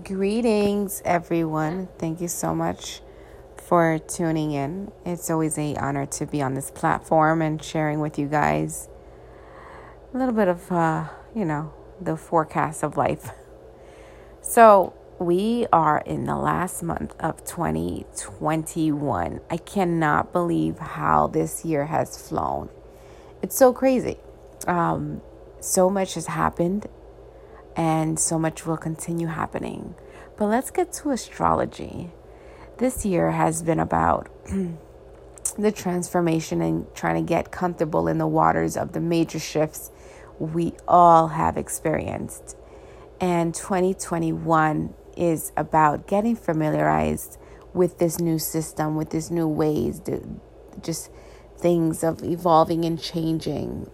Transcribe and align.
Greetings, 0.00 1.02
everyone. 1.04 1.86
Thank 1.98 2.22
you 2.22 2.26
so 2.26 2.54
much 2.54 3.02
for 3.58 3.98
tuning 3.98 4.52
in. 4.52 4.90
It's 5.04 5.28
always 5.28 5.58
a 5.58 5.76
honor 5.76 6.06
to 6.06 6.24
be 6.24 6.40
on 6.40 6.54
this 6.54 6.70
platform 6.70 7.42
and 7.42 7.62
sharing 7.62 8.00
with 8.00 8.18
you 8.18 8.26
guys 8.26 8.88
a 10.14 10.16
little 10.16 10.32
bit 10.32 10.48
of, 10.48 10.72
uh, 10.72 11.08
you 11.36 11.44
know, 11.44 11.74
the 12.00 12.16
forecast 12.16 12.82
of 12.82 12.96
life. 12.96 13.30
So, 14.40 14.94
we 15.20 15.66
are 15.72 16.00
in 16.00 16.24
the 16.24 16.36
last 16.36 16.82
month 16.82 17.14
of 17.20 17.44
2021. 17.44 19.40
I 19.48 19.56
cannot 19.58 20.32
believe 20.32 20.78
how 20.78 21.28
this 21.28 21.64
year 21.64 21.86
has 21.86 22.16
flown. 22.16 22.70
It's 23.40 23.56
so 23.56 23.72
crazy. 23.72 24.16
Um, 24.66 25.20
so 25.60 25.88
much 25.88 26.14
has 26.14 26.26
happened, 26.26 26.88
and 27.76 28.18
so 28.18 28.38
much 28.38 28.66
will 28.66 28.76
continue 28.76 29.28
happening. 29.28 29.94
But 30.36 30.46
let's 30.46 30.70
get 30.70 30.92
to 30.94 31.10
astrology. 31.10 32.10
This 32.78 33.04
year 33.04 33.30
has 33.30 33.62
been 33.62 33.80
about 33.80 34.28
the 35.58 35.72
transformation 35.72 36.60
and 36.60 36.92
trying 36.94 37.24
to 37.24 37.28
get 37.28 37.50
comfortable 37.50 38.08
in 38.08 38.18
the 38.18 38.26
waters 38.26 38.76
of 38.76 38.92
the 38.92 39.00
major 39.00 39.38
shifts 39.38 39.90
we 40.38 40.72
all 40.88 41.28
have 41.28 41.56
experienced. 41.56 42.56
And 43.20 43.54
2021 43.54 44.94
is 45.16 45.52
about 45.56 46.06
getting 46.08 46.34
familiarized 46.34 47.38
with 47.72 47.98
this 47.98 48.18
new 48.18 48.38
system, 48.38 48.96
with 48.96 49.10
this 49.10 49.30
new 49.30 49.46
ways, 49.46 50.00
just 50.82 51.10
things 51.56 52.02
of 52.02 52.22
evolving 52.24 52.84
and 52.84 53.00
changing. 53.00 53.88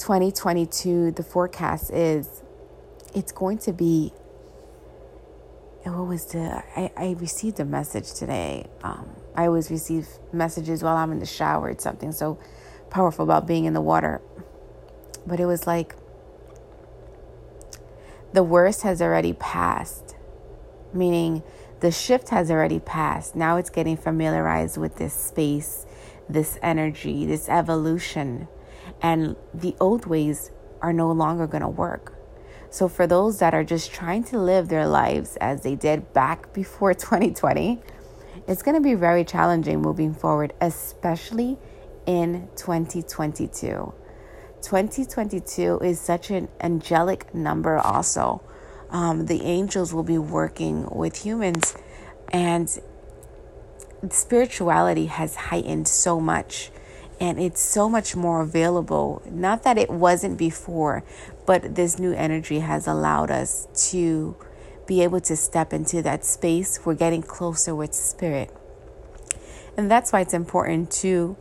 2022, 0.00 1.12
the 1.12 1.22
forecast 1.22 1.90
is 1.92 2.42
it's 3.14 3.32
going 3.32 3.58
to 3.58 3.72
be. 3.72 4.12
What 5.82 6.06
was 6.06 6.24
the? 6.26 6.62
I, 6.76 6.90
I 6.96 7.16
received 7.18 7.60
a 7.60 7.64
message 7.64 8.14
today. 8.14 8.66
Um, 8.82 9.10
I 9.34 9.46
always 9.46 9.70
receive 9.70 10.08
messages 10.32 10.82
while 10.82 10.96
I'm 10.96 11.12
in 11.12 11.18
the 11.18 11.26
shower. 11.26 11.68
It's 11.68 11.84
something 11.84 12.12
so 12.12 12.38
powerful 12.88 13.24
about 13.24 13.46
being 13.46 13.66
in 13.66 13.74
the 13.74 13.80
water. 13.80 14.22
But 15.26 15.38
it 15.38 15.46
was 15.46 15.66
like 15.66 15.94
the 18.32 18.42
worst 18.42 18.82
has 18.82 19.02
already 19.02 19.34
passed, 19.34 20.16
meaning 20.94 21.42
the 21.80 21.90
shift 21.90 22.30
has 22.30 22.50
already 22.50 22.78
passed. 22.80 23.36
Now 23.36 23.56
it's 23.56 23.70
getting 23.70 23.98
familiarized 23.98 24.78
with 24.78 24.96
this 24.96 25.12
space, 25.12 25.84
this 26.28 26.58
energy, 26.62 27.26
this 27.26 27.48
evolution, 27.48 28.48
and 29.02 29.36
the 29.52 29.74
old 29.80 30.06
ways 30.06 30.50
are 30.82 30.92
no 30.92 31.10
longer 31.10 31.46
going 31.46 31.62
to 31.62 31.68
work. 31.68 32.14
So, 32.70 32.88
for 32.88 33.06
those 33.06 33.40
that 33.40 33.52
are 33.52 33.64
just 33.64 33.92
trying 33.92 34.24
to 34.24 34.38
live 34.38 34.68
their 34.68 34.86
lives 34.86 35.36
as 35.40 35.62
they 35.62 35.74
did 35.74 36.12
back 36.12 36.52
before 36.52 36.94
2020, 36.94 37.80
it's 38.46 38.62
going 38.62 38.76
to 38.76 38.80
be 38.80 38.94
very 38.94 39.24
challenging 39.24 39.80
moving 39.80 40.14
forward, 40.14 40.52
especially 40.60 41.58
in 42.06 42.48
2022. 42.56 43.92
2022 44.62 45.78
is 45.78 46.00
such 46.00 46.30
an 46.30 46.48
angelic 46.60 47.34
number, 47.34 47.78
also. 47.78 48.42
Um, 48.90 49.26
the 49.26 49.42
angels 49.42 49.94
will 49.94 50.02
be 50.02 50.18
working 50.18 50.88
with 50.90 51.24
humans, 51.24 51.76
and 52.32 52.68
spirituality 54.10 55.06
has 55.06 55.36
heightened 55.36 55.86
so 55.88 56.20
much 56.20 56.70
and 57.20 57.38
it's 57.38 57.60
so 57.60 57.88
much 57.88 58.16
more 58.16 58.40
available. 58.40 59.22
Not 59.30 59.62
that 59.64 59.76
it 59.76 59.90
wasn't 59.90 60.38
before, 60.38 61.04
but 61.46 61.74
this 61.74 61.98
new 61.98 62.12
energy 62.12 62.60
has 62.60 62.86
allowed 62.86 63.30
us 63.30 63.68
to 63.90 64.36
be 64.86 65.02
able 65.02 65.20
to 65.20 65.36
step 65.36 65.72
into 65.72 66.00
that 66.02 66.24
space. 66.24 66.80
We're 66.84 66.94
getting 66.94 67.22
closer 67.22 67.74
with 67.74 67.94
spirit. 67.94 68.56
And 69.76 69.90
that's 69.90 70.12
why 70.12 70.20
it's 70.20 70.34
important 70.34 70.90
to 70.92 71.36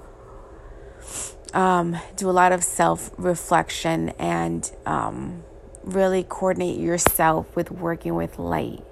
um, 1.53 1.97
do 2.15 2.29
a 2.29 2.31
lot 2.31 2.51
of 2.51 2.63
self 2.63 3.11
reflection 3.17 4.09
and 4.19 4.69
um, 4.85 5.43
really 5.83 6.25
coordinate 6.27 6.79
yourself 6.79 7.55
with 7.55 7.71
working 7.71 8.15
with 8.15 8.37
light. 8.37 8.83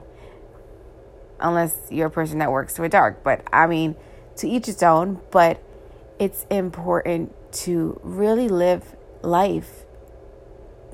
Unless 1.40 1.92
you're 1.92 2.08
a 2.08 2.12
person 2.12 2.40
that 2.40 2.52
works 2.52 2.80
with 2.80 2.94
dark. 2.94 3.24
But 3.24 3.44
I 3.52 3.68
mean, 3.68 3.96
to 4.38 4.47
each 4.47 4.68
its 4.68 4.81
own. 4.81 5.22
But 5.31 5.62
it's 6.19 6.45
important 6.50 7.33
to 7.51 8.00
really 8.03 8.47
live 8.47 8.95
life 9.22 9.85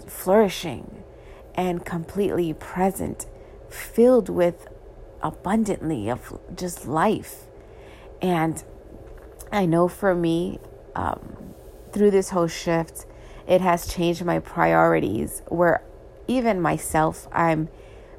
flourishing 0.07 1.03
and 1.56 1.85
completely 1.85 2.53
present, 2.53 3.25
filled 3.69 4.29
with 4.29 4.67
abundantly 5.22 6.09
of 6.09 6.39
just 6.56 6.88
life. 6.88 7.45
And 8.22 8.63
I 9.51 9.66
know 9.66 9.88
for 9.88 10.13
me, 10.16 10.59
um, 10.95 11.53
through 11.91 12.11
this 12.11 12.31
whole 12.31 12.47
shift, 12.47 13.05
it 13.47 13.61
has 13.61 13.88
changed 13.88 14.23
my 14.25 14.40
priorities 14.40 15.41
where 15.47 15.84
even 16.28 16.61
myself, 16.61 17.28
I'm 17.31 17.69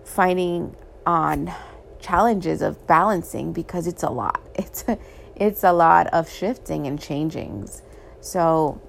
finding 0.05 0.77
on 1.07 1.53
challenges 1.99 2.63
of 2.63 2.87
balancing 2.87 3.53
because 3.53 3.87
it's 3.87 4.03
a 4.03 4.11
lot. 4.11 4.41
It's 4.57 4.85
it's 5.37 5.65
a 5.65 5.73
lot 5.73 6.07
of 6.09 6.31
shifting 6.31 6.87
and 6.87 6.99
changings. 6.99 7.83
So 8.21 8.81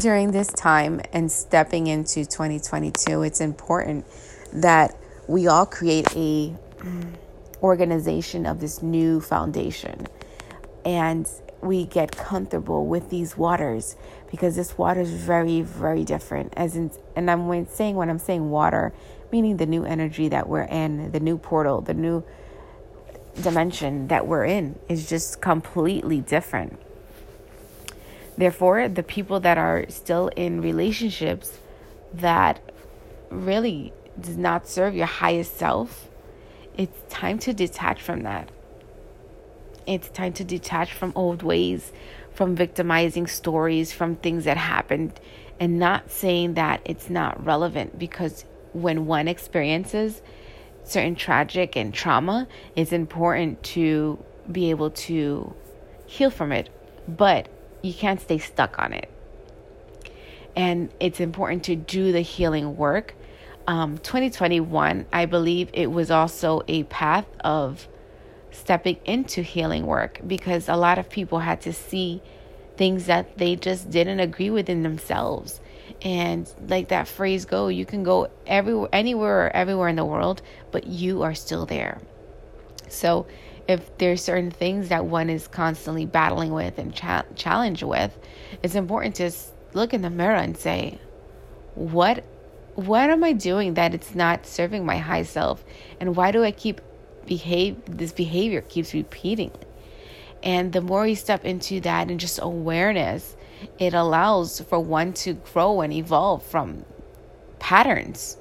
during 0.00 0.32
this 0.32 0.48
time 0.48 1.00
and 1.12 1.30
stepping 1.30 1.86
into 1.86 2.24
2022, 2.24 3.22
it's 3.22 3.40
important 3.40 4.06
that 4.52 4.96
we 5.28 5.46
all 5.46 5.66
create 5.66 6.08
a 6.14 6.54
mm, 6.78 7.14
organization 7.62 8.46
of 8.46 8.60
this 8.60 8.82
new 8.82 9.20
foundation 9.20 10.06
and 10.84 11.28
we 11.60 11.84
get 11.84 12.16
comfortable 12.16 12.86
with 12.86 13.10
these 13.10 13.36
waters 13.36 13.96
because 14.30 14.56
this 14.56 14.76
water 14.78 15.00
is 15.00 15.10
very 15.10 15.62
very 15.62 16.04
different 16.04 16.52
as 16.56 16.76
in 16.76 16.90
and 17.16 17.30
i'm 17.30 17.48
when 17.48 17.66
saying 17.66 17.96
when 17.96 18.10
i'm 18.10 18.18
saying 18.18 18.50
water 18.50 18.92
meaning 19.32 19.56
the 19.56 19.66
new 19.66 19.84
energy 19.84 20.28
that 20.28 20.48
we're 20.48 20.62
in 20.62 21.10
the 21.12 21.20
new 21.20 21.38
portal 21.38 21.80
the 21.80 21.94
new 21.94 22.22
dimension 23.42 24.08
that 24.08 24.26
we're 24.26 24.44
in 24.44 24.78
is 24.88 25.08
just 25.08 25.40
completely 25.40 26.20
different. 26.20 26.78
Therefore, 28.36 28.88
the 28.88 29.02
people 29.02 29.40
that 29.40 29.58
are 29.58 29.86
still 29.88 30.28
in 30.36 30.60
relationships 30.60 31.58
that 32.12 32.60
really 33.30 33.92
does 34.20 34.36
not 34.36 34.68
serve 34.68 34.94
your 34.94 35.06
highest 35.06 35.56
self, 35.56 36.08
it's 36.76 36.98
time 37.12 37.38
to 37.40 37.52
detach 37.52 38.02
from 38.02 38.22
that. 38.22 38.50
It's 39.86 40.08
time 40.08 40.32
to 40.34 40.44
detach 40.44 40.92
from 40.92 41.12
old 41.14 41.42
ways, 41.42 41.92
from 42.32 42.56
victimizing 42.56 43.26
stories, 43.26 43.92
from 43.92 44.16
things 44.16 44.44
that 44.44 44.56
happened, 44.56 45.18
and 45.58 45.78
not 45.78 46.10
saying 46.10 46.54
that 46.54 46.80
it's 46.84 47.08
not 47.08 47.42
relevant 47.44 47.98
because 47.98 48.44
when 48.72 49.06
one 49.06 49.28
experiences 49.28 50.20
certain 50.86 51.16
tragic 51.16 51.76
and 51.76 51.92
trauma, 51.92 52.46
it's 52.74 52.92
important 52.92 53.62
to 53.62 54.22
be 54.50 54.70
able 54.70 54.90
to 54.90 55.54
heal 56.06 56.30
from 56.30 56.52
it, 56.52 56.70
but 57.08 57.48
you 57.82 57.92
can't 57.92 58.20
stay 58.20 58.38
stuck 58.38 58.78
on 58.78 58.92
it. 58.92 59.10
And 60.54 60.90
it's 61.00 61.20
important 61.20 61.64
to 61.64 61.76
do 61.76 62.12
the 62.12 62.20
healing 62.20 62.76
work. 62.76 63.14
Um, 63.66 63.98
2021, 63.98 65.06
I 65.12 65.26
believe 65.26 65.70
it 65.72 65.90
was 65.90 66.10
also 66.10 66.62
a 66.68 66.84
path 66.84 67.26
of 67.40 67.88
stepping 68.52 68.98
into 69.04 69.42
healing 69.42 69.86
work 69.86 70.20
because 70.26 70.68
a 70.68 70.76
lot 70.76 70.98
of 70.98 71.10
people 71.10 71.40
had 71.40 71.60
to 71.62 71.72
see 71.72 72.22
things 72.76 73.06
that 73.06 73.38
they 73.38 73.56
just 73.56 73.90
didn't 73.90 74.20
agree 74.20 74.50
with 74.50 74.68
in 74.68 74.82
themselves 74.82 75.60
and 76.02 76.52
like 76.68 76.88
that 76.88 77.08
phrase 77.08 77.44
go 77.44 77.68
you 77.68 77.86
can 77.86 78.02
go 78.02 78.28
everywhere 78.46 78.88
anywhere 78.92 79.46
or 79.46 79.50
everywhere 79.50 79.88
in 79.88 79.96
the 79.96 80.04
world 80.04 80.42
but 80.70 80.86
you 80.86 81.22
are 81.22 81.34
still 81.34 81.66
there. 81.66 82.00
So 82.88 83.26
if 83.66 83.96
there's 83.98 84.22
certain 84.22 84.50
things 84.50 84.90
that 84.90 85.06
one 85.06 85.28
is 85.28 85.48
constantly 85.48 86.06
battling 86.06 86.52
with 86.52 86.78
and 86.78 86.94
cha- 86.94 87.24
with 87.82 88.18
it's 88.62 88.74
important 88.74 89.16
to 89.16 89.30
look 89.74 89.92
in 89.92 90.02
the 90.02 90.10
mirror 90.10 90.36
and 90.36 90.56
say 90.56 90.98
what 91.74 92.24
what 92.76 93.08
am 93.08 93.24
i 93.24 93.32
doing 93.32 93.74
that 93.74 93.94
it's 93.94 94.14
not 94.14 94.46
serving 94.46 94.84
my 94.84 94.98
high 94.98 95.22
self? 95.22 95.64
And 95.98 96.14
why 96.14 96.30
do 96.30 96.44
i 96.44 96.50
keep 96.50 96.80
behave 97.24 97.76
this 97.86 98.12
behavior 98.12 98.60
keeps 98.60 98.92
repeating? 98.92 99.50
And 100.42 100.72
the 100.72 100.82
more 100.82 101.06
you 101.06 101.16
step 101.16 101.44
into 101.44 101.80
that 101.80 102.10
and 102.10 102.20
just 102.20 102.38
awareness 102.40 103.34
it 103.78 103.94
allows 103.94 104.60
for 104.60 104.78
one 104.80 105.12
to 105.14 105.34
grow 105.34 105.80
and 105.80 105.92
evolve 105.92 106.44
from 106.44 106.84
patterns. 107.58 108.36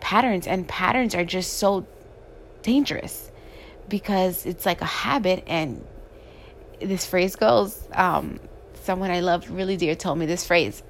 Patterns 0.00 0.46
and 0.46 0.66
patterns 0.66 1.14
are 1.14 1.24
just 1.24 1.54
so 1.54 1.86
dangerous 2.62 3.30
because 3.88 4.46
it's 4.46 4.66
like 4.66 4.80
a 4.80 4.86
habit 4.86 5.44
and 5.46 5.84
this 6.80 7.06
phrase 7.06 7.36
goes 7.36 7.86
um, 7.92 8.40
someone 8.74 9.10
I 9.10 9.20
love 9.20 9.50
really 9.50 9.76
dear 9.76 9.94
told 9.94 10.18
me 10.18 10.26
this 10.26 10.46
phrase 10.46 10.82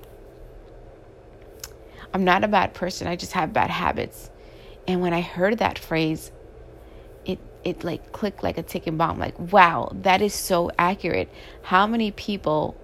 I'm 2.15 2.25
not 2.25 2.45
a 2.45 2.49
bad 2.49 2.75
person. 2.75 3.07
I 3.07 3.17
just 3.17 3.33
have 3.33 3.53
bad 3.53 3.71
habits. 3.71 4.31
And 4.87 5.01
when 5.01 5.15
I 5.15 5.21
heard 5.21 5.59
that 5.59 5.79
phrase, 5.79 6.31
it 7.25 7.39
it 7.65 7.85
like 7.85 8.13
clicked 8.13 8.43
like 8.43 8.59
a 8.59 8.63
ticking 8.63 8.97
bomb. 8.97 9.19
Like, 9.19 9.39
wow, 9.39 9.91
that 10.03 10.21
is 10.21 10.35
so 10.35 10.71
accurate. 10.79 11.31
How 11.63 11.87
many 11.87 12.11
people 12.11 12.77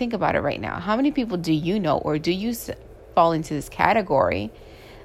think 0.00 0.14
about 0.14 0.34
it 0.34 0.40
right 0.40 0.60
now? 0.60 0.80
How 0.80 0.96
many 0.96 1.10
people 1.10 1.36
do 1.36 1.52
you 1.52 1.78
know 1.78 1.98
or 1.98 2.18
do 2.18 2.32
you 2.32 2.54
fall 3.14 3.32
into 3.32 3.52
this 3.52 3.68
category 3.68 4.50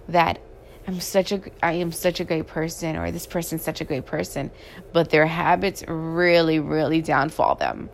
that 0.08 0.40
I'm 0.88 1.02
such 1.02 1.34
a 1.34 1.42
I 1.62 1.74
am 1.74 1.92
such 1.92 2.22
a 2.22 2.24
great 2.24 2.48
person 2.48 2.96
or 2.96 3.12
this 3.12 3.28
person's 3.28 3.62
such 3.62 3.82
a 3.82 3.84
great 3.84 4.06
person, 4.06 4.52
but 4.94 5.10
their 5.10 5.26
habits 5.26 5.84
really 5.88 6.60
really 6.60 7.02
downfall 7.02 7.56
them. 7.56 7.90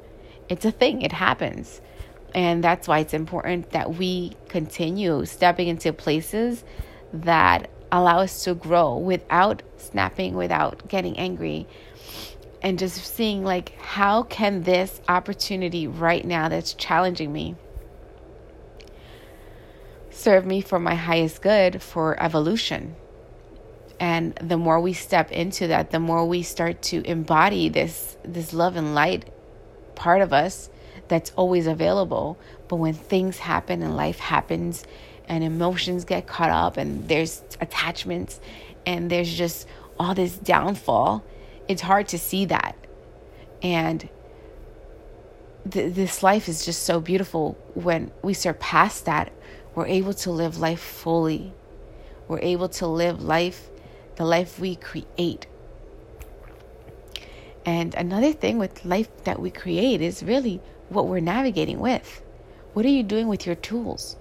It's 0.47 0.63
a 0.63 0.71
thing. 0.71 1.01
It 1.01 1.11
happens. 1.11 1.81
And 2.35 2.63
that's 2.63 2.87
why 2.87 2.99
it's 2.99 3.15
important 3.15 3.71
that 3.71 3.95
we 3.95 4.37
continue 4.47 5.25
stepping 5.25 5.69
into 5.69 5.91
places 5.93 6.63
that 7.13 7.69
allow 7.91 8.19
us 8.19 8.43
to 8.43 8.53
grow 8.53 8.97
without 8.97 9.63
snapping, 9.77 10.35
without 10.35 10.87
getting 10.87 11.17
angry, 11.17 11.67
and 12.61 12.77
just 12.77 13.03
seeing 13.15 13.43
like 13.43 13.75
how 13.79 14.23
can 14.23 14.63
this 14.63 15.01
opportunity 15.07 15.87
right 15.87 16.23
now 16.23 16.49
that's 16.49 16.73
challenging 16.73 17.31
me 17.33 17.55
serve 20.21 20.45
me 20.45 20.61
for 20.61 20.79
my 20.79 20.95
highest 20.95 21.41
good 21.41 21.81
for 21.81 22.21
evolution. 22.21 22.95
And 23.99 24.33
the 24.35 24.57
more 24.57 24.79
we 24.79 24.93
step 24.93 25.31
into 25.31 25.67
that, 25.67 25.91
the 25.91 25.99
more 25.99 26.25
we 26.25 26.43
start 26.43 26.81
to 26.83 27.05
embody 27.05 27.69
this 27.69 28.17
this 28.23 28.53
love 28.53 28.75
and 28.75 28.95
light 28.95 29.31
part 29.95 30.21
of 30.21 30.33
us 30.33 30.69
that's 31.07 31.31
always 31.35 31.67
available. 31.67 32.37
But 32.67 32.77
when 32.77 32.93
things 32.93 33.37
happen 33.37 33.81
and 33.83 33.95
life 33.95 34.19
happens 34.19 34.85
and 35.27 35.43
emotions 35.43 36.05
get 36.05 36.27
caught 36.27 36.49
up 36.49 36.77
and 36.77 37.07
there's 37.07 37.43
attachments 37.59 38.39
and 38.85 39.09
there's 39.09 39.33
just 39.33 39.67
all 39.99 40.15
this 40.15 40.35
downfall, 40.37 41.23
it's 41.67 41.81
hard 41.81 42.07
to 42.09 42.19
see 42.19 42.45
that. 42.45 42.75
And 43.61 44.09
th- 45.69 45.93
this 45.93 46.23
life 46.23 46.49
is 46.49 46.65
just 46.65 46.83
so 46.83 46.99
beautiful 46.99 47.57
when 47.73 48.11
we 48.21 48.33
surpass 48.33 49.01
that. 49.01 49.31
We're 49.75 49.87
able 49.87 50.13
to 50.15 50.31
live 50.31 50.57
life 50.57 50.81
fully. 50.81 51.53
We're 52.27 52.39
able 52.39 52.69
to 52.69 52.87
live 52.87 53.23
life, 53.23 53.69
the 54.15 54.25
life 54.25 54.59
we 54.59 54.75
create. 54.75 55.47
And 57.65 57.93
another 57.95 58.33
thing 58.33 58.57
with 58.57 58.83
life 58.85 59.23
that 59.23 59.39
we 59.39 59.51
create 59.51 60.01
is 60.01 60.23
really 60.23 60.61
what 60.89 61.07
we're 61.07 61.19
navigating 61.19 61.79
with. 61.79 62.21
What 62.73 62.85
are 62.85 62.89
you 62.89 63.03
doing 63.03 63.27
with 63.27 63.45
your 63.45 63.55
tools? 63.55 64.17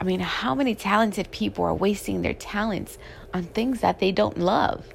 I 0.00 0.04
mean, 0.04 0.20
how 0.20 0.54
many 0.54 0.74
talented 0.74 1.30
people 1.30 1.64
are 1.64 1.74
wasting 1.74 2.22
their 2.22 2.34
talents 2.34 2.98
on 3.32 3.44
things 3.44 3.80
that 3.80 4.00
they 4.00 4.12
don't 4.12 4.38
love? 4.38 4.86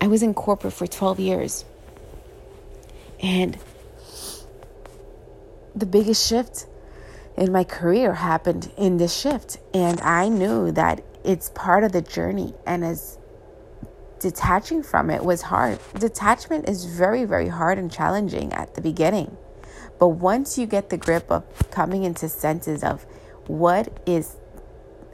I 0.00 0.02
was 0.14 0.22
in 0.22 0.32
corporate 0.32 0.72
for 0.72 0.86
12 0.86 1.18
years. 1.18 1.64
And 3.20 3.58
the 5.74 5.86
biggest 5.86 6.28
shift 6.28 6.66
in 7.36 7.50
my 7.50 7.64
career 7.64 8.14
happened 8.14 8.70
in 8.78 8.96
this 8.98 9.12
shift. 9.12 9.58
And 9.74 10.00
I 10.02 10.28
knew 10.28 10.70
that 10.70 11.02
it's 11.24 11.50
part 11.50 11.82
of 11.82 11.90
the 11.90 12.00
journey. 12.00 12.54
And 12.64 12.84
as 12.84 13.18
detaching 14.20 14.84
from 14.84 15.10
it 15.10 15.24
was 15.24 15.42
hard. 15.42 15.80
Detachment 15.98 16.68
is 16.68 16.84
very, 16.84 17.24
very 17.24 17.48
hard 17.48 17.76
and 17.76 17.90
challenging 17.90 18.52
at 18.52 18.76
the 18.76 18.80
beginning. 18.80 19.36
But 19.98 20.10
once 20.10 20.56
you 20.56 20.66
get 20.66 20.90
the 20.90 20.96
grip 20.96 21.28
of 21.28 21.42
coming 21.72 22.04
into 22.04 22.28
senses 22.28 22.84
of 22.84 23.04
what 23.48 23.88
is 24.06 24.36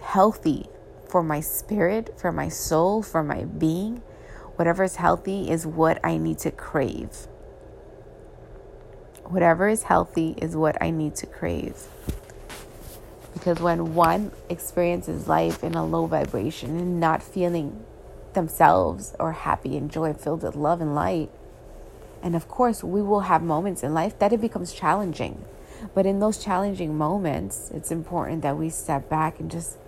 healthy 0.02 0.68
for 1.08 1.22
my 1.22 1.40
spirit, 1.40 2.20
for 2.20 2.32
my 2.32 2.50
soul, 2.50 3.02
for 3.02 3.22
my 3.22 3.44
being, 3.44 4.02
whatever 4.60 4.84
is 4.84 4.96
healthy 4.96 5.50
is 5.50 5.66
what 5.66 5.98
I 6.04 6.18
need 6.18 6.38
to 6.40 6.50
crave. 6.50 7.26
Whatever 9.24 9.70
is 9.70 9.84
healthy 9.84 10.34
is 10.36 10.54
what 10.54 10.76
I 10.82 10.90
need 10.90 11.14
to 11.16 11.26
crave. 11.26 11.86
Because 13.32 13.58
when 13.58 13.94
one 13.94 14.32
experiences 14.50 15.26
life 15.26 15.64
in 15.64 15.72
a 15.72 15.86
low 15.86 16.04
vibration 16.04 16.78
and 16.78 17.00
not 17.00 17.22
feeling 17.22 17.86
themselves 18.34 19.14
or 19.18 19.32
happy 19.32 19.78
and 19.78 19.90
joy 19.90 20.12
filled 20.12 20.42
with 20.42 20.56
love 20.56 20.82
and 20.82 20.94
light. 20.94 21.30
And 22.22 22.36
of 22.36 22.46
course, 22.46 22.84
we 22.84 23.00
will 23.00 23.20
have 23.20 23.42
moments 23.42 23.82
in 23.82 23.94
life 23.94 24.18
that 24.18 24.30
it 24.30 24.42
becomes 24.42 24.74
challenging. 24.74 25.42
But 25.94 26.04
in 26.04 26.20
those 26.20 26.36
challenging 26.36 26.98
moments, 26.98 27.70
it's 27.72 27.90
important 27.90 28.42
that 28.42 28.58
we 28.58 28.68
step 28.68 29.08
back 29.08 29.40
and 29.40 29.50
just 29.50 29.78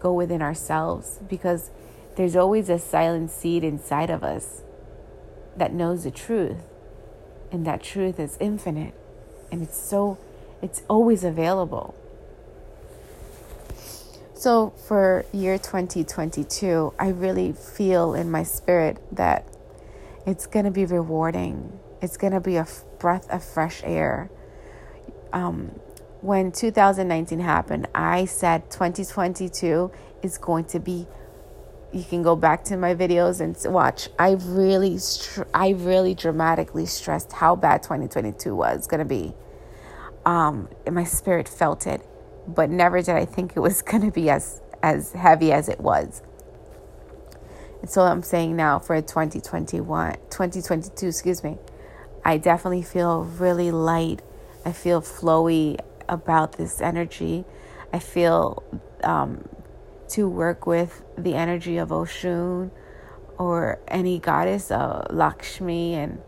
go 0.00 0.10
within 0.14 0.40
ourselves 0.40 1.18
because 1.28 1.70
there's 2.16 2.36
always 2.36 2.68
a 2.68 2.78
silent 2.78 3.30
seed 3.30 3.64
inside 3.64 4.10
of 4.10 4.22
us 4.22 4.62
that 5.56 5.72
knows 5.72 6.04
the 6.04 6.10
truth. 6.10 6.64
And 7.50 7.66
that 7.66 7.82
truth 7.82 8.18
is 8.18 8.36
infinite. 8.40 8.94
And 9.50 9.62
it's 9.62 9.76
so, 9.76 10.18
it's 10.62 10.82
always 10.88 11.24
available. 11.24 11.94
So 14.34 14.70
for 14.88 15.24
year 15.32 15.56
2022, 15.56 16.94
I 16.98 17.08
really 17.10 17.52
feel 17.52 18.14
in 18.14 18.30
my 18.30 18.42
spirit 18.42 18.98
that 19.14 19.46
it's 20.26 20.46
going 20.46 20.64
to 20.64 20.70
be 20.70 20.84
rewarding. 20.84 21.78
It's 22.00 22.16
going 22.16 22.32
to 22.32 22.40
be 22.40 22.56
a 22.56 22.66
breath 22.98 23.30
of 23.30 23.44
fresh 23.44 23.82
air. 23.84 24.30
Um, 25.32 25.78
when 26.20 26.52
2019 26.52 27.40
happened, 27.40 27.88
I 27.94 28.24
said 28.24 28.70
2022 28.70 29.90
is 30.22 30.38
going 30.38 30.64
to 30.66 30.80
be. 30.80 31.06
You 31.92 32.04
can 32.04 32.22
go 32.22 32.36
back 32.36 32.64
to 32.64 32.76
my 32.76 32.94
videos 32.94 33.40
and 33.40 33.56
watch. 33.72 34.08
I 34.18 34.32
really, 34.40 34.98
I 35.52 35.70
really 35.70 36.14
dramatically 36.14 36.86
stressed 36.86 37.32
how 37.32 37.54
bad 37.54 37.82
2022 37.82 38.54
was 38.54 38.86
going 38.86 39.00
to 39.00 39.04
be. 39.04 39.34
Um, 40.24 40.68
and 40.86 40.94
my 40.94 41.04
spirit 41.04 41.48
felt 41.48 41.86
it 41.86 42.06
but 42.46 42.70
never 42.70 43.00
did 43.00 43.16
I 43.16 43.24
think 43.24 43.56
it 43.56 43.60
was 43.60 43.82
going 43.82 44.02
to 44.02 44.10
be 44.10 44.30
as 44.30 44.60
as 44.82 45.12
heavy 45.12 45.52
as 45.52 45.68
it 45.68 45.80
was. 45.80 46.22
And 47.80 47.90
so 47.90 48.02
I'm 48.02 48.22
saying 48.22 48.56
now 48.56 48.78
for 48.78 49.00
2021, 49.00 50.14
2022, 50.30 51.06
excuse 51.06 51.44
me, 51.44 51.58
I 52.24 52.36
definitely 52.36 52.82
feel 52.82 53.22
really 53.24 53.70
light. 53.70 54.22
I 54.64 54.72
feel 54.72 55.00
flowy 55.00 55.78
about 56.08 56.52
this 56.52 56.80
energy. 56.80 57.44
I 57.92 58.00
feel 58.00 58.62
um, 59.04 59.48
to 60.12 60.28
work 60.28 60.66
with 60.66 61.02
the 61.18 61.34
energy 61.34 61.76
of 61.76 61.90
Oshun 61.90 62.70
or 63.38 63.80
any 63.88 64.18
goddess, 64.18 64.70
uh, 64.70 65.06
Lakshmi, 65.10 65.94
and 65.94 66.20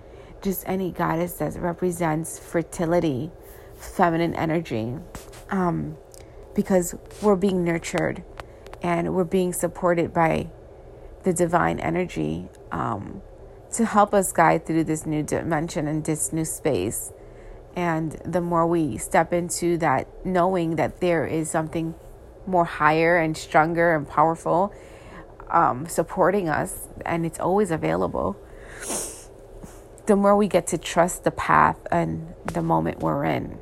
just 0.43 0.65
any 0.67 0.91
goddess 0.91 1.35
that 1.35 1.55
represents 1.57 2.39
fertility, 2.39 3.31
feminine 3.77 4.35
energy. 4.35 4.97
Um, 5.51 5.97
because 6.55 6.95
we're 7.21 7.37
being 7.37 7.65
nurtured 7.65 8.23
and 8.83 9.15
we're 9.15 9.25
being 9.25 9.53
supported 9.53 10.13
by 10.13 10.51
the 11.25 11.33
divine 11.33 11.81
energy 11.81 12.49
um, 12.71 13.23
to 13.73 13.85
help 13.85 14.15
us 14.15 14.33
guide 14.33 14.67
through 14.67 14.85
this 14.85 15.05
new 15.05 15.23
dimension 15.23 15.89
and 15.89 16.05
this 16.05 16.33
new 16.33 16.45
space. 16.45 17.13
And 17.77 18.13
the 18.25 18.41
more 18.41 18.67
we 18.67 18.99
step 18.99 19.33
into 19.33 19.77
that, 19.79 20.07
knowing 20.25 20.77
that 20.77 21.01
there 21.01 21.27
is 21.27 21.51
something 21.51 21.95
more 22.47 22.65
higher 22.65 23.17
and 23.17 23.37
stronger 23.37 23.95
and 23.95 24.09
powerful 24.09 24.73
um, 25.51 25.87
supporting 25.87 26.49
us, 26.49 26.89
and 27.07 27.25
it's 27.25 27.39
always 27.39 27.71
available, 27.71 28.37
the 30.07 30.17
more 30.17 30.37
we 30.37 30.49
get 30.49 30.67
to 30.67 30.77
trust 30.77 31.25
the 31.25 31.31
path 31.31 31.79
and 31.91 32.35
the 32.45 32.61
moment 32.63 33.01
we're 33.01 33.25
in. 33.25 33.57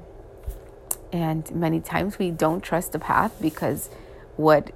And 1.12 1.48
many 1.54 1.78
times 1.80 2.18
we 2.18 2.30
don't 2.30 2.62
trust 2.62 2.92
the 2.92 2.98
path 2.98 3.36
because 3.40 3.90
what 4.36 4.70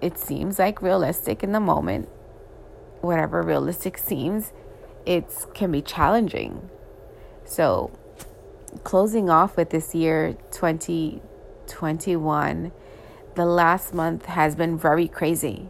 it 0.00 0.18
seems 0.18 0.58
like 0.58 0.80
realistic 0.80 1.42
in 1.42 1.52
the 1.52 1.60
moment, 1.60 2.08
whatever 3.02 3.42
realistic 3.42 3.98
seems, 3.98 4.52
it 5.04 5.26
can 5.54 5.70
be 5.70 5.82
challenging. 5.82 6.70
So, 7.44 7.90
closing 8.82 9.28
off 9.30 9.56
with 9.56 9.70
this 9.70 9.94
year 9.94 10.36
2021, 10.50 12.72
the 13.36 13.44
last 13.44 13.94
month 13.94 14.26
has 14.26 14.56
been 14.56 14.76
very 14.76 15.06
crazy. 15.06 15.68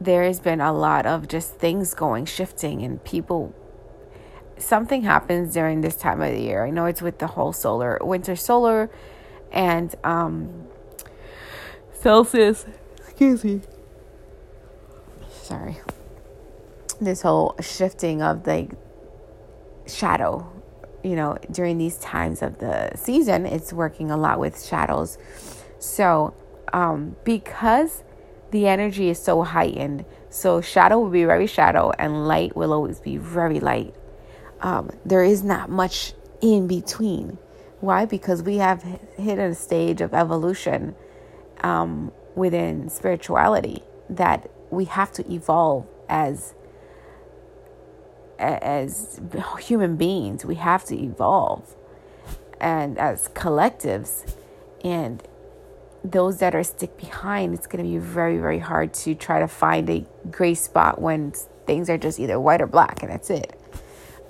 There 0.00 0.24
has 0.24 0.40
been 0.40 0.60
a 0.60 0.72
lot 0.72 1.06
of 1.06 1.28
just 1.28 1.54
things 1.54 1.94
going, 1.94 2.26
shifting, 2.26 2.82
and 2.82 3.02
people. 3.04 3.54
Something 4.58 5.02
happens 5.02 5.54
during 5.54 5.80
this 5.80 5.96
time 5.96 6.20
of 6.20 6.32
the 6.32 6.40
year. 6.40 6.64
I 6.64 6.70
know 6.70 6.86
it's 6.86 7.00
with 7.00 7.18
the 7.18 7.28
whole 7.28 7.52
solar, 7.52 7.98
winter 8.02 8.36
solar 8.36 8.90
and 9.50 9.94
um, 10.04 10.66
Celsius. 11.92 12.66
Excuse 12.98 13.44
me. 13.44 13.62
Sorry. 15.30 15.78
This 17.00 17.22
whole 17.22 17.56
shifting 17.60 18.20
of 18.20 18.44
the 18.44 18.68
shadow 19.86 20.60
you 21.02 21.16
know, 21.16 21.38
during 21.50 21.78
these 21.78 21.98
times 21.98 22.42
of 22.42 22.58
the 22.58 22.90
season, 22.96 23.46
it's 23.46 23.72
working 23.72 24.10
a 24.10 24.16
lot 24.16 24.38
with 24.38 24.62
shadows. 24.62 25.18
So, 25.78 26.34
um, 26.72 27.16
because 27.24 28.02
the 28.50 28.66
energy 28.66 29.08
is 29.08 29.18
so 29.22 29.42
heightened, 29.42 30.04
so 30.28 30.60
shadow 30.60 30.98
will 30.98 31.10
be 31.10 31.24
very 31.24 31.46
shadow 31.46 31.92
and 31.98 32.26
light 32.26 32.56
will 32.56 32.72
always 32.72 33.00
be 33.00 33.16
very 33.16 33.60
light. 33.60 33.94
Um, 34.60 34.90
there 35.04 35.22
is 35.22 35.42
not 35.42 35.70
much 35.70 36.14
in 36.40 36.66
between. 36.66 37.38
Why? 37.80 38.04
Because 38.04 38.42
we 38.42 38.56
have 38.56 38.82
hit 39.16 39.38
a 39.38 39.54
stage 39.54 40.00
of 40.00 40.12
evolution 40.12 40.94
um, 41.62 42.12
within 42.34 42.88
spirituality 42.88 43.82
that 44.08 44.50
we 44.70 44.84
have 44.86 45.12
to 45.12 45.32
evolve 45.32 45.86
as 46.08 46.54
as 48.38 49.20
human 49.60 49.96
beings, 49.96 50.46
we 50.46 50.54
have 50.54 50.84
to 50.86 50.98
evolve 50.98 51.76
and 52.58 52.98
as 52.98 53.28
collectives. 53.28 54.34
And 54.82 55.22
those 56.02 56.38
that 56.38 56.54
are 56.54 56.64
stick 56.64 56.96
behind, 56.96 57.54
it's 57.54 57.66
going 57.66 57.84
to 57.84 57.90
be 57.90 57.98
very, 57.98 58.38
very 58.38 58.58
hard 58.58 58.94
to 58.94 59.14
try 59.14 59.40
to 59.40 59.48
find 59.48 59.88
a 59.90 60.06
gray 60.30 60.54
spot 60.54 61.00
when 61.00 61.32
things 61.66 61.90
are 61.90 61.98
just 61.98 62.18
either 62.18 62.40
white 62.40 62.62
or 62.62 62.66
black, 62.66 63.02
and 63.02 63.12
that's 63.12 63.30
it. 63.30 63.58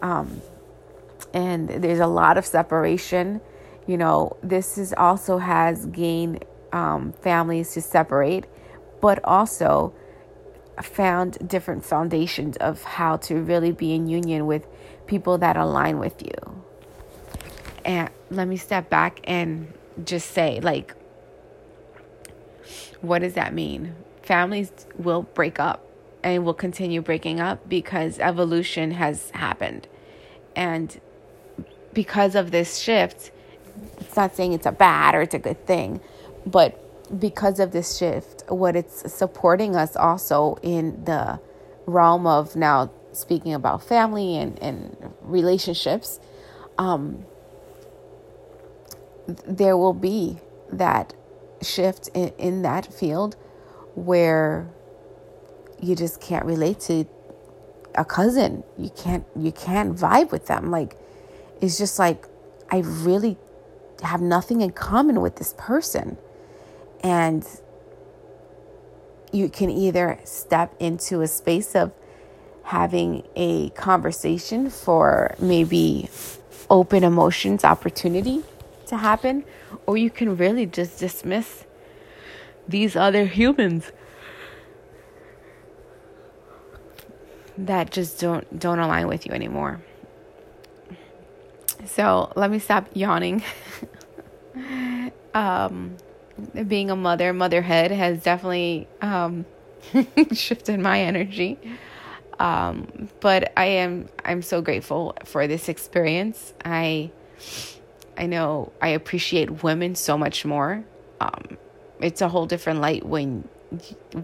Um, 0.02 0.42
and 1.32 1.68
there's 1.68 2.00
a 2.00 2.06
lot 2.06 2.38
of 2.38 2.46
separation. 2.46 3.40
You 3.86 3.98
know, 3.98 4.36
this 4.42 4.78
is 4.78 4.92
also 4.96 5.38
has 5.38 5.86
gained 5.86 6.44
um, 6.72 7.12
families 7.12 7.72
to 7.74 7.82
separate, 7.82 8.46
but 9.00 9.24
also 9.24 9.94
found 10.82 11.48
different 11.48 11.84
foundations 11.84 12.56
of 12.56 12.82
how 12.82 13.16
to 13.16 13.36
really 13.36 13.72
be 13.72 13.94
in 13.94 14.08
union 14.08 14.46
with 14.46 14.66
people 15.06 15.38
that 15.38 15.56
align 15.56 15.98
with 15.98 16.22
you. 16.22 16.62
And 17.84 18.10
let 18.30 18.48
me 18.48 18.56
step 18.56 18.90
back 18.90 19.20
and 19.24 19.72
just 20.04 20.30
say, 20.30 20.60
like, 20.60 20.94
what 23.00 23.20
does 23.20 23.34
that 23.34 23.54
mean? 23.54 23.94
Families 24.22 24.70
will 24.96 25.22
break 25.22 25.58
up 25.58 25.84
and 26.22 26.44
will 26.44 26.54
continue 26.54 27.00
breaking 27.00 27.40
up 27.40 27.68
because 27.68 28.18
evolution 28.18 28.92
has 28.92 29.30
happened. 29.30 29.88
And 30.54 31.00
because 31.92 32.34
of 32.34 32.50
this 32.50 32.78
shift, 32.78 33.30
it's 33.98 34.16
not 34.16 34.36
saying 34.36 34.52
it's 34.52 34.66
a 34.66 34.72
bad 34.72 35.14
or 35.14 35.22
it's 35.22 35.34
a 35.34 35.38
good 35.38 35.66
thing, 35.66 36.00
but 36.46 36.76
because 37.18 37.58
of 37.58 37.72
this 37.72 37.96
shift, 37.96 38.44
what 38.48 38.76
it's 38.76 39.12
supporting 39.12 39.74
us 39.74 39.96
also 39.96 40.58
in 40.62 41.04
the 41.04 41.40
realm 41.86 42.26
of 42.26 42.54
now 42.54 42.90
speaking 43.12 43.54
about 43.54 43.82
family 43.82 44.36
and, 44.36 44.58
and 44.62 45.12
relationships, 45.22 46.20
um, 46.78 47.24
there 49.26 49.76
will 49.76 49.94
be 49.94 50.38
that 50.72 51.14
shift 51.62 52.08
in, 52.14 52.32
in 52.38 52.62
that 52.62 52.92
field 52.92 53.36
where 53.94 54.68
you 55.80 55.94
just 55.94 56.20
can't 56.20 56.44
relate 56.44 56.80
to 56.80 57.06
a 57.94 58.04
cousin. 58.04 58.62
You 58.78 58.90
can't 58.90 59.24
you 59.36 59.52
can't 59.52 59.96
vibe 59.96 60.30
with 60.30 60.46
them. 60.46 60.70
Like 60.70 60.96
it's 61.60 61.78
just 61.78 61.98
like 61.98 62.26
I 62.70 62.78
really 62.78 63.36
have 64.02 64.20
nothing 64.20 64.60
in 64.60 64.70
common 64.70 65.20
with 65.20 65.36
this 65.36 65.54
person. 65.58 66.16
And 67.02 67.46
you 69.32 69.48
can 69.48 69.70
either 69.70 70.20
step 70.24 70.74
into 70.78 71.20
a 71.20 71.26
space 71.26 71.74
of 71.74 71.92
having 72.64 73.26
a 73.36 73.70
conversation 73.70 74.70
for 74.70 75.34
maybe 75.38 76.08
open 76.68 77.02
emotions 77.02 77.64
opportunity 77.64 78.42
to 78.90 78.96
happen, 78.98 79.44
or 79.86 79.96
you 79.96 80.10
can 80.10 80.36
really 80.36 80.66
just 80.66 80.98
dismiss 80.98 81.64
these 82.68 82.94
other 82.94 83.24
humans 83.24 83.90
that 87.56 87.90
just 87.90 88.20
don't 88.20 88.58
don't 88.58 88.78
align 88.78 89.08
with 89.08 89.26
you 89.26 89.32
anymore. 89.32 89.80
So 91.86 92.32
let 92.36 92.50
me 92.50 92.58
stop 92.58 92.88
yawning. 92.94 93.42
um, 95.34 95.96
being 96.66 96.90
a 96.90 96.96
mother, 96.96 97.32
motherhood 97.32 97.90
has 97.90 98.22
definitely 98.22 98.88
um, 99.00 99.44
shifted 100.32 100.80
my 100.80 101.00
energy. 101.00 101.58
Um, 102.38 103.08
but 103.20 103.52
I 103.56 103.66
am 103.66 104.08
I'm 104.24 104.42
so 104.42 104.62
grateful 104.62 105.14
for 105.24 105.46
this 105.46 105.68
experience. 105.68 106.54
I 106.64 107.10
I 108.20 108.26
know 108.26 108.70
I 108.82 108.88
appreciate 108.88 109.62
women 109.64 109.94
so 109.94 110.18
much 110.18 110.44
more. 110.44 110.84
Um, 111.22 111.56
it's 112.00 112.20
a 112.20 112.28
whole 112.28 112.44
different 112.44 112.80
light 112.82 113.06
when 113.06 113.48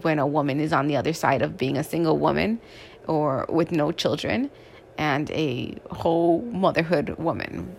when 0.01 0.19
a 0.19 0.27
woman 0.27 0.59
is 0.59 0.71
on 0.71 0.87
the 0.87 0.97
other 0.97 1.13
side 1.13 1.41
of 1.41 1.57
being 1.57 1.77
a 1.77 1.83
single 1.83 2.17
woman 2.19 2.59
or 3.07 3.47
with 3.49 3.71
no 3.71 3.91
children 3.91 4.51
and 4.99 5.31
a 5.31 5.75
whole 5.89 6.43
motherhood 6.43 7.17
woman. 7.17 7.75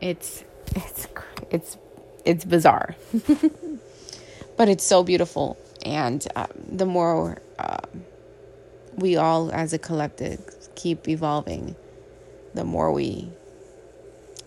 It's 0.00 0.42
it's 0.74 1.06
it's 1.52 1.78
it's 2.24 2.44
bizarre, 2.44 2.96
but 4.56 4.68
it's 4.68 4.84
so 4.84 5.04
beautiful. 5.04 5.56
And 5.86 6.26
uh, 6.34 6.48
the 6.68 6.86
more 6.86 7.40
uh, 7.60 7.78
we 8.96 9.16
all, 9.16 9.52
as 9.52 9.72
a 9.72 9.78
collective, 9.78 10.40
keep 10.74 11.08
evolving, 11.08 11.76
the 12.54 12.64
more 12.64 12.92
we 12.92 13.30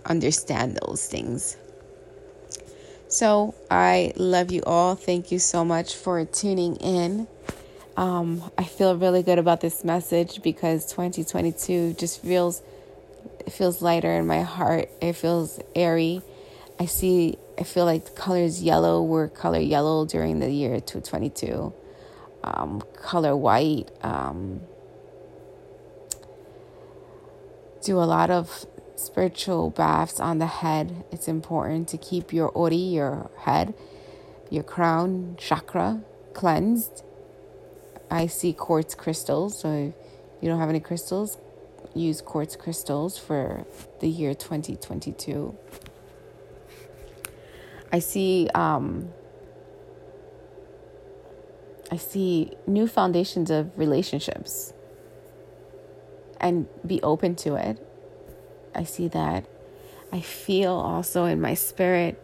understand 0.06 0.80
those 0.82 1.06
things. 1.06 1.58
So 3.08 3.56
I 3.70 4.14
love 4.16 4.52
you 4.52 4.64
all. 4.66 4.96
Thank 4.96 5.32
you 5.32 5.40
so 5.40 5.64
much 5.64 5.96
for 5.96 6.24
tuning 6.26 6.76
in. 6.78 7.28
Um, 7.98 8.52
I 8.58 8.66
feel 8.66 8.98
really 8.98 9.24
good 9.24 9.40
about 9.40 9.62
this 9.62 9.84
message 9.84 10.42
because 10.42 10.86
2022 10.88 11.94
just 11.94 12.22
feels 12.22 12.62
it 13.40 13.54
feels 13.54 13.82
lighter 13.82 14.12
in 14.12 14.28
my 14.28 14.42
heart. 14.42 14.90
It 15.02 15.14
feels 15.14 15.60
airy. 15.76 16.22
I 16.80 16.86
see 16.88 17.38
I 17.58 17.64
feel 17.64 17.86
like 17.86 18.06
the 18.06 18.12
color 18.12 18.40
is 18.40 18.62
yellow. 18.62 19.02
We're 19.02 19.30
color 19.30 19.60
yellow 19.60 20.06
during 20.06 20.40
the 20.40 20.50
year 20.50 20.76
2022. 20.82 21.74
Um, 22.44 22.84
color 23.02 23.36
white. 23.36 23.90
Um, 24.04 24.62
do 27.82 27.98
a 27.98 28.04
lot 28.04 28.30
of 28.30 28.66
spiritual 28.96 29.70
baths 29.70 30.20
on 30.20 30.38
the 30.40 30.48
head. 30.48 31.04
It's 31.12 31.28
important 31.28 31.88
to 31.90 31.98
keep 31.98 32.34
your 32.34 32.50
ori, 32.50 32.76
your 32.76 33.30
head, 33.40 33.74
your 34.50 34.64
crown 34.64 35.36
chakra 35.38 36.02
cleansed 36.34 37.04
I 38.10 38.28
see 38.28 38.54
quartz 38.54 38.96
crystals. 38.96 39.60
So 39.60 39.94
if 40.38 40.44
you 40.44 40.50
don't 40.50 40.60
have 40.60 40.70
any 40.70 40.80
crystals, 40.80 41.38
use 41.94 42.22
quartz 42.22 42.56
crystals 42.56 43.18
for 43.18 43.66
the 44.00 44.08
year 44.08 44.34
2022. 44.34 45.58
I 47.92 48.00
see 48.00 48.50
um, 48.54 49.10
I 51.92 51.98
see 51.98 52.52
new 52.68 52.88
foundations 52.88 53.52
of 53.52 53.78
relationships 53.78 54.74
and 56.40 56.68
be 56.86 57.02
open 57.02 57.36
to 57.38 57.56
it. 57.56 57.86
I 58.76 58.84
see 58.84 59.08
that. 59.10 59.46
I 60.12 60.22
feel 60.22 60.74
also 60.74 61.26
in 61.26 61.42
my 61.42 61.54
spirit 61.54 62.22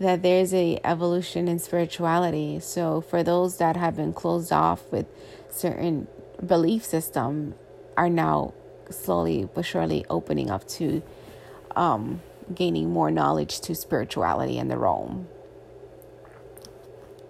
that 0.00 0.22
there's 0.22 0.52
a 0.52 0.80
evolution 0.84 1.48
in 1.48 1.58
spirituality. 1.58 2.60
So 2.60 3.00
for 3.00 3.22
those 3.22 3.56
that 3.58 3.76
have 3.76 3.96
been 3.96 4.12
closed 4.12 4.52
off 4.52 4.82
with 4.90 5.06
certain 5.50 6.08
belief 6.44 6.84
system 6.84 7.54
are 7.96 8.10
now 8.10 8.54
slowly 8.90 9.48
but 9.54 9.64
surely 9.64 10.04
opening 10.10 10.50
up 10.50 10.66
to 10.68 11.02
um, 11.74 12.20
gaining 12.54 12.90
more 12.90 13.10
knowledge 13.10 13.60
to 13.60 13.74
spirituality 13.74 14.58
and 14.58 14.70
the 14.70 14.76
realm. 14.76 15.28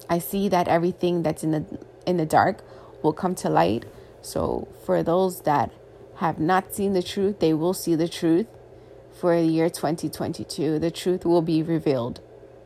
I 0.08 0.18
see 0.18 0.48
that 0.48 0.68
everything 0.68 1.22
that's 1.22 1.44
in 1.44 1.52
the 1.52 1.64
in 2.06 2.18
the 2.18 2.26
dark 2.26 2.62
will 3.02 3.12
come 3.12 3.34
to 3.36 3.48
light. 3.48 3.84
So 4.20 4.68
for 4.84 5.02
those 5.02 5.42
that 5.42 5.70
have 6.16 6.38
not 6.38 6.74
seen 6.74 6.92
the 6.92 7.02
truth, 7.02 7.40
they 7.40 7.54
will 7.54 7.74
see 7.74 7.94
the 7.94 8.08
truth 8.08 8.46
for 9.24 9.40
the 9.40 9.48
year 9.48 9.70
2022. 9.70 10.78
The 10.78 10.90
truth 10.90 11.24
will 11.24 11.40
be 11.40 11.62
revealed. 11.62 12.20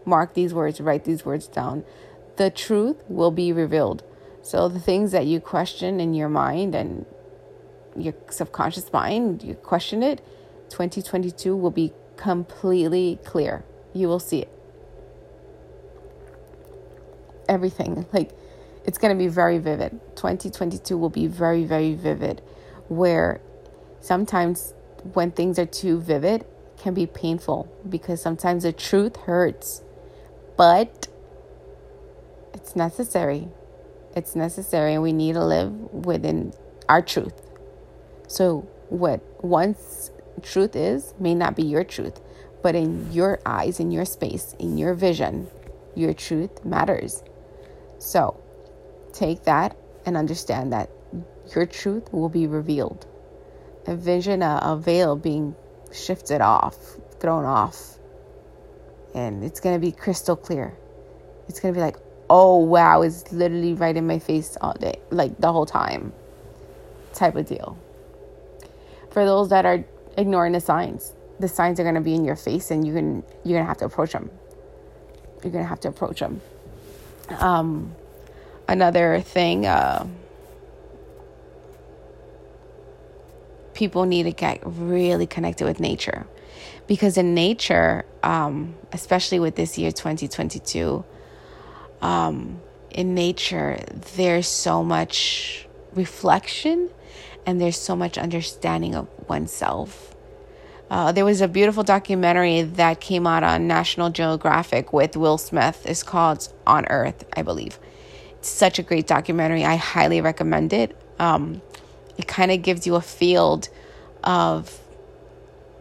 Mark 0.05 0.35
these 0.35 0.53
words, 0.53 0.81
write 0.81 1.05
these 1.05 1.25
words 1.25 1.47
down. 1.47 1.85
The 2.35 2.51
truth 2.51 2.97
will 3.09 3.31
be 3.31 3.53
revealed. 3.53 4.03
So 4.43 4.69
the 4.69 4.81
things 4.81 5.13
that 5.13 5.25
you 5.25 5.39
question 5.39 6.01
in 6.01 6.15
your 6.15 6.29
mind 6.29 6.75
and 6.75 7.07
your 7.97 8.15
subconscious 8.29 8.93
mind, 8.93 9.45
you 9.45 9.55
question 9.55 10.03
it, 10.03 10.21
2022 10.71 11.55
will 11.55 11.71
be 11.71 11.93
completely 12.17 13.21
clear. 13.25 13.65
You 13.95 14.09
will 14.09 14.19
see 14.19 14.41
it. 14.41 14.53
Everything. 17.49 18.05
Like 18.13 18.33
it's 18.85 18.99
going 18.99 19.17
to 19.17 19.25
be 19.25 19.29
very 19.29 19.59
vivid. 19.59 20.01
2022 20.17 20.99
will 20.99 21.09
be 21.09 21.29
very, 21.29 21.63
very 21.63 21.95
vivid, 21.95 22.43
where 22.89 23.41
sometimes 24.01 24.75
when 25.15 25.31
things 25.31 25.59
are 25.59 25.67
too 25.67 26.01
vivid 26.01 26.45
can 26.79 26.95
be 26.95 27.07
painful 27.07 27.73
because 27.89 28.21
sometimes 28.23 28.63
the 28.63 28.73
truth 28.73 29.17
hurts. 29.17 29.83
But 30.57 31.09
it's 32.55 32.77
necessary. 32.77 33.49
It's 34.17 34.35
necessary 34.35 34.95
and 34.95 35.03
we 35.03 35.13
need 35.13 35.35
to 35.35 35.45
live 35.45 35.73
within 35.93 36.53
our 36.89 37.03
truth. 37.03 37.35
So 38.27 38.69
what 38.89 39.21
one's 39.45 40.11
truth 40.43 40.77
is 40.77 41.15
may 41.19 41.35
not 41.35 41.57
be 41.57 41.63
your 41.63 41.85
truth, 41.85 42.21
but 42.63 42.75
in 42.75 43.13
your 43.13 43.41
eyes, 43.47 43.81
in 43.81 43.91
your 43.91 44.05
space, 44.05 44.55
in 44.59 44.79
your 44.79 44.95
vision, 44.95 45.49
your 45.95 46.15
truth 46.15 46.65
matters. 46.65 47.23
So 47.99 48.41
take 49.13 49.45
that 49.45 49.77
and 50.07 50.17
understand 50.17 50.73
that 50.73 50.91
your 51.55 51.67
truth 51.67 52.13
will 52.13 52.29
be 52.29 52.47
revealed. 52.47 53.07
Envision 53.89 54.43
a, 54.43 54.61
a 54.63 54.77
veil 54.77 55.17
being 55.17 55.57
shifted 55.93 56.41
off, 56.41 56.77
thrown 57.21 57.45
off, 57.45 57.97
and 59.15 59.43
it's 59.43 59.61
going 59.61 59.75
to 59.75 59.81
be 59.81 59.93
crystal 59.93 60.37
clear. 60.37 60.77
It's 61.49 61.59
going 61.59 61.73
to 61.73 61.79
be 61.79 61.83
like, 61.83 61.97
oh 62.31 62.59
wow, 62.59 63.03
it's 63.03 63.33
literally 63.33 63.75
right 63.75 63.97
in 63.97 64.07
my 64.07 64.19
face 64.19 64.57
all 64.61 64.75
day, 64.75 65.01
like 65.11 65.39
the 65.39 65.53
whole 65.53 65.67
time, 65.67 66.13
type 67.15 67.35
of 67.37 67.47
deal. 67.47 67.79
For 69.11 69.25
those 69.25 69.49
that 69.49 69.65
are 69.65 69.85
ignoring 70.17 70.53
the 70.53 70.61
signs, 70.61 71.15
the 71.41 71.49
signs 71.49 71.81
are 71.81 71.85
going 71.85 71.95
to 71.95 72.01
be 72.01 72.15
in 72.15 72.25
your 72.25 72.37
face 72.37 72.71
and 72.71 72.87
you're 72.87 72.95
going 72.95 73.23
you're 73.45 73.57
going 73.57 73.65
to 73.65 73.69
have 73.69 73.79
to 73.79 73.87
approach 73.87 74.13
them. 74.13 74.31
You're 75.43 75.53
going 75.53 75.65
to 75.65 75.69
have 75.69 75.81
to 75.81 75.89
approach 75.89 76.21
them. 76.21 76.41
Um, 77.39 77.95
another 78.69 79.21
thing, 79.21 79.67
uh, 79.67 80.07
people 83.79 84.07
need 84.07 84.25
to 84.25 84.33
get 84.33 84.61
really 84.65 85.27
connected 85.27 85.65
with 85.65 85.79
nature 85.79 86.27
because 86.89 87.17
in 87.17 87.33
nature, 87.33 88.05
um, 88.25 88.75
especially 88.93 89.39
with 89.39 89.55
this 89.55 89.79
year 89.79 89.93
2022, 89.93 91.05
um, 92.03 92.61
in 92.91 93.15
nature, 93.15 93.79
there's 94.17 94.49
so 94.49 94.83
much 94.83 95.69
reflection 95.95 96.91
and 97.47 97.61
there's 97.61 97.79
so 97.79 97.95
much 97.95 98.19
understanding 98.19 98.97
of 98.97 99.07
oneself. 99.29 100.17
Uh, 100.91 101.13
there 101.13 101.25
was 101.25 101.41
a 101.41 101.47
beautiful 101.47 101.85
documentary 101.85 102.63
that 102.63 103.01
came 103.01 103.29
out 103.29 103.45
on 103.45 103.69
National 103.69 104.11
Geographic 104.11 104.93
with 104.93 105.17
Will 105.17 105.39
Smith. 105.39 105.87
It's 105.87 106.03
called 106.03 106.53
On 106.67 106.85
Earth, 106.87 107.25
I 107.37 107.43
believe. 107.43 107.79
It's 108.39 108.49
such 108.49 108.81
a 108.81 108.83
great 108.83 109.07
documentary. 109.07 109.65
I 109.65 109.77
highly 109.77 110.21
recommend 110.21 110.73
it. 110.73 111.01
Um, 111.21 111.63
it 112.19 112.29
kind 112.29 112.51
of 112.51 112.63
gives 112.63 112.87
you 112.87 112.97
a 112.97 113.01
field 113.01 113.69
of 114.23 114.79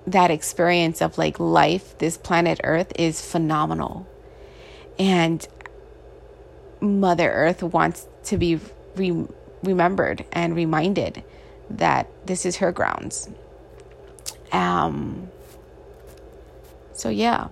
that 0.05 0.31
experience 0.31 1.01
of 1.01 1.17
like 1.17 1.39
life. 1.39 1.97
This 1.97 2.17
planet 2.17 2.61
Earth 2.63 2.93
is 2.97 3.21
phenomenal. 3.21 4.07
And 4.97 5.45
Mother 6.79 7.29
Earth 7.29 7.61
wants 7.61 8.07
to 8.25 8.37
be 8.37 8.59
re- 8.95 9.25
remembered 9.63 10.25
and 10.31 10.55
reminded 10.55 11.23
that 11.69 12.09
this 12.25 12.45
is 12.45 12.57
her 12.57 12.71
grounds 12.71 13.29
um, 14.51 15.29
so, 16.93 17.09
yeah, 17.09 17.49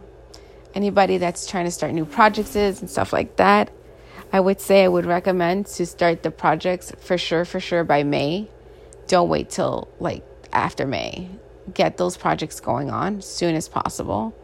anybody 0.74 1.18
that's 1.18 1.46
trying 1.48 1.66
to 1.66 1.72
start 1.72 1.94
new 1.94 2.06
projects 2.06 2.56
and 2.56 2.90
stuff 2.90 3.14
like 3.14 3.36
that, 3.38 3.72
I 4.32 4.40
would 4.40 4.60
say 4.60 4.84
I 4.84 4.88
would 4.88 5.06
recommend 5.06 5.68
to 5.68 5.86
start 5.86 6.24
the 6.24 6.32
projects 6.32 6.92
for 7.00 7.18
sure, 7.18 7.46
for 7.46 7.60
sure 7.60 7.84
by 7.84 8.04
May. 8.04 8.50
Don't 9.08 9.30
wait 9.30 9.50
till 9.50 9.88
like 10.00 10.24
after 10.52 10.86
May. 10.86 11.30
Get 11.74 11.98
those 11.98 12.18
projects 12.18 12.60
going 12.60 12.90
on 12.90 13.18
as 13.18 13.26
soon 13.26 13.56
as 13.56 13.68
possible. 13.68 14.36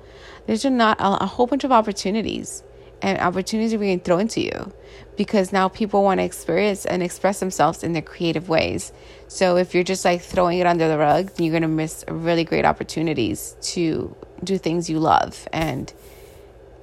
There's 0.45 0.63
just 0.63 0.73
not 0.73 0.99
a, 0.99 1.23
a 1.23 1.25
whole 1.25 1.47
bunch 1.47 1.63
of 1.63 1.71
opportunities 1.71 2.63
and 3.01 3.19
opportunities 3.19 3.73
are 3.73 3.79
being 3.79 3.99
thrown 3.99 4.27
to 4.29 4.41
you 4.41 4.71
because 5.17 5.51
now 5.51 5.67
people 5.67 6.03
want 6.03 6.19
to 6.19 6.23
experience 6.23 6.85
and 6.85 7.01
express 7.01 7.39
themselves 7.39 7.83
in 7.83 7.93
their 7.93 8.01
creative 8.01 8.47
ways. 8.47 8.93
So 9.27 9.57
if 9.57 9.73
you're 9.73 9.83
just 9.83 10.05
like 10.05 10.21
throwing 10.21 10.59
it 10.59 10.67
under 10.67 10.87
the 10.87 10.97
rug, 10.97 11.31
you're 11.39 11.51
going 11.51 11.63
to 11.63 11.67
miss 11.67 12.05
really 12.07 12.43
great 12.43 12.65
opportunities 12.65 13.55
to 13.61 14.15
do 14.43 14.57
things 14.57 14.89
you 14.89 14.99
love. 14.99 15.47
And 15.51 15.91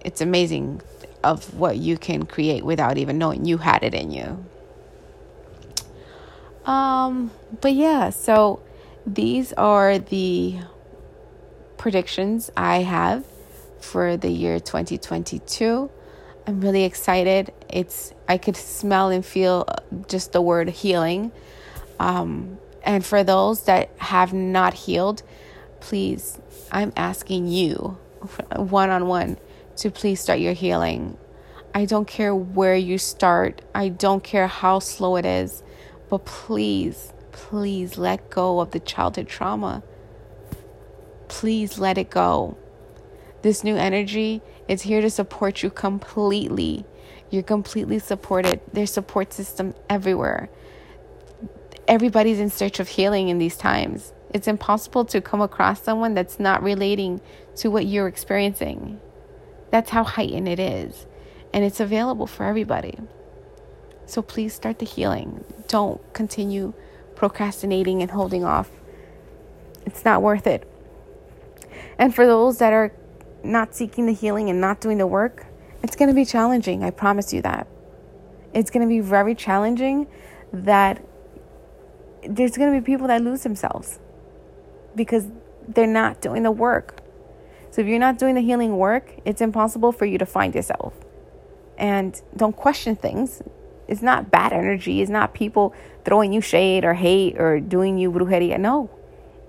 it's 0.05 0.21
amazing 0.21 0.83
of 1.23 1.55
what 1.55 1.77
you 1.77 1.97
can 1.97 2.27
create 2.27 2.65
without 2.65 2.99
even 2.99 3.19
knowing 3.19 3.45
you 3.45 3.59
had 3.59 3.83
it 3.83 3.95
in 3.95 4.11
you. 4.11 4.45
Um, 6.69 7.31
but 7.63 7.73
yeah, 7.73 8.11
so 8.11 8.61
these 9.07 9.55
are 9.55 9.99
the 9.99 10.57
predictions 11.79 12.51
I 12.59 12.83
have 12.83 13.25
for 13.81 14.19
the 14.19 14.29
year 14.29 14.61
2022. 14.61 15.91
I'm 16.47 16.61
really 16.61 16.85
excited. 16.85 17.55
It's 17.71 18.13
I 18.29 18.37
could 18.37 18.57
smell 18.57 19.09
and 19.09 19.25
feel 19.25 19.67
just 20.09 20.33
the 20.33 20.43
word 20.43 20.69
healing. 20.69 21.33
Um, 21.99 22.59
and 22.83 23.05
for 23.05 23.25
those 23.25 23.63
that 23.63 23.89
have 23.97 24.35
not 24.35 24.75
healed, 24.75 25.23
please, 25.81 26.39
I'm 26.71 26.93
asking 26.97 27.49
you 27.49 27.97
one 28.57 28.91
on 28.91 29.07
one 29.07 29.39
to 29.77 29.91
please 29.91 30.21
start 30.21 30.39
your 30.39 30.53
healing. 30.53 31.17
I 31.75 31.87
don't 31.87 32.07
care 32.07 32.35
where 32.35 32.77
you 32.77 32.99
start, 32.99 33.63
I 33.75 33.89
don't 33.89 34.23
care 34.23 34.49
how 34.49 34.81
slow 34.81 35.17
it 35.17 35.25
is, 35.25 35.63
but 36.09 36.25
please, 36.25 37.13
please 37.33 37.99
let 37.99 38.31
go 38.31 38.61
of 38.61 38.71
the 38.71 38.81
childhood 38.81 39.29
trauma. 39.29 39.83
Please 41.29 41.79
let 41.79 41.99
it 41.99 42.11
go. 42.11 42.57
This 43.43 43.63
new 43.63 43.77
energy 43.77 44.43
is 44.67 44.83
here 44.83 45.01
to 45.01 45.11
support 45.11 45.63
you 45.63 45.71
completely. 45.71 46.85
You're 47.31 47.43
completely 47.43 47.99
supported. 47.99 48.61
There's 48.73 48.91
support 48.91 49.33
system 49.33 49.75
everywhere. 49.89 50.49
Everybody's 51.87 52.41
in 52.41 52.51
search 52.51 52.81
of 52.81 52.89
healing 52.89 53.29
in 53.29 53.39
these 53.39 53.57
times. 53.57 54.13
It's 54.35 54.49
impossible 54.49 55.05
to 55.07 55.21
come 55.21 55.41
across 55.41 55.83
someone 55.83 56.15
that's 56.15 56.39
not 56.39 56.63
relating 56.63 57.21
to 57.57 57.71
what 57.71 57.87
you're 57.87 58.09
experiencing. 58.09 59.01
That's 59.71 59.91
how 59.91 60.05
heightened 60.05 60.49
it 60.49 60.59
is. 60.59 61.07
And 61.53 61.65
it's 61.65 61.81
available 61.81 62.27
for 62.27 62.45
everybody. 62.45 62.99
So 64.09 64.23
please 64.23 64.55
start 64.55 64.79
the 64.79 64.87
healing. 64.87 65.45
Don't 65.69 66.01
continue 66.15 66.73
procrastinating 67.15 68.01
and 68.01 68.11
holding 68.11 68.43
off. 68.43 68.71
It's 69.85 70.03
not 70.03 70.23
worth 70.23 70.47
it. 70.47 70.67
And 71.99 72.15
for 72.15 72.27
those 72.27 72.57
that 72.57 72.73
are 72.73 72.91
not 73.45 73.75
seeking 73.75 74.07
the 74.07 74.15
healing 74.15 74.49
and 74.49 74.63
not 74.63 74.81
doing 74.81 74.97
the 74.97 75.07
work, 75.07 75.45
it's 75.83 75.95
going 75.95 76.09
to 76.09 76.15
be 76.15 76.25
challenging. 76.25 76.83
I 76.83 76.91
promise 76.91 77.35
you 77.35 77.43
that. 77.43 77.67
It's 78.55 78.71
going 78.71 78.81
to 78.81 78.89
be 78.89 79.01
very 79.01 79.35
challenging 79.35 80.07
that 80.55 81.05
there's 82.27 82.57
going 82.57 82.73
to 82.73 82.81
be 82.81 82.85
people 82.85 83.09
that 83.09 83.23
lose 83.23 83.43
themselves 83.43 84.01
because 84.97 85.27
they're 85.69 85.87
not 85.87 86.23
doing 86.23 86.45
the 86.45 86.51
work. 86.51 87.03
So 87.71 87.83
if 87.83 87.87
you're 87.87 87.99
not 87.99 88.19
doing 88.19 88.37
the 88.37 88.41
healing 88.41 88.79
work, 88.79 89.13
it's 89.27 89.43
impossible 89.43 89.93
for 89.93 90.07
you 90.07 90.17
to 90.17 90.25
find 90.25 90.55
yourself. 90.55 90.95
And 91.77 92.19
don't 92.35 92.57
question 92.57 92.97
things. 92.97 93.43
It's 93.89 94.03
not 94.03 94.31
bad 94.31 94.53
energy. 94.53 95.01
It's 95.01 95.11
not 95.11 95.35
people 95.35 95.75
throwing 96.05 96.33
you 96.33 96.41
shade 96.41 96.85
or 96.85 96.95
hate 96.95 97.41
or 97.41 97.59
doing 97.59 97.99
you 97.99 98.13
brujeria. 98.13 98.59
No, 98.61 98.91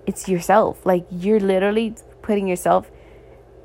it's 0.06 0.28
yourself. 0.28 0.84
Like 0.84 1.06
you're 1.10 1.40
literally 1.40 1.94
putting 2.22 2.48
yourself 2.48 2.90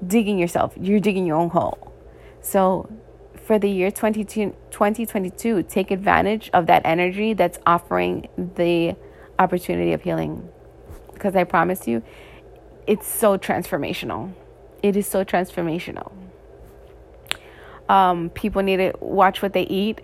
digging 0.06 0.38
yourself. 0.38 0.74
You're 0.80 1.00
digging 1.00 1.26
your 1.26 1.38
own 1.38 1.50
hole. 1.50 1.94
So 2.42 2.90
for 3.36 3.58
the 3.60 3.70
year 3.70 3.92
2022, 3.92 5.64
take 5.64 5.92
advantage 5.92 6.50
of 6.54 6.66
that 6.68 6.82
energy 6.86 7.34
that's 7.34 7.60
offering 7.66 8.28
the 8.56 8.96
opportunity 9.40 9.94
of 9.94 10.02
healing. 10.02 10.50
Because 11.14 11.36
I 11.36 11.44
promise 11.44 11.88
you, 11.88 12.04
it's 12.88 13.08
so 13.08 13.38
transformational. 13.38 14.34
It 14.84 14.96
is 14.96 15.08
so 15.08 15.24
transformational. 15.24 16.12
Um, 17.88 18.30
people 18.32 18.64
need 18.64 18.78
to 18.78 18.94
watch 19.00 19.42
what 19.42 19.54
they 19.54 19.64
eat. 19.64 20.02